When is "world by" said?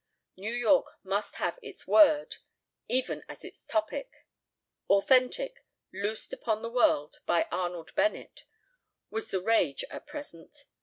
6.71-7.47